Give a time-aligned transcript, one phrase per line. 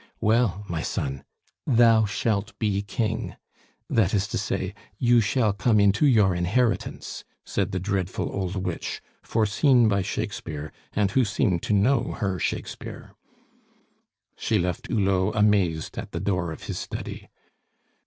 [0.19, 1.23] "Well, my son,
[1.67, 3.35] thou shalt be King.
[3.87, 8.99] That is to say, you shall come into your inheritance," said the dreadful old witch,
[9.21, 13.13] foreseen by Shakespeare, and who seemed to know her Shakespeare.
[14.35, 17.29] She left Hulot amazed at the door of his study.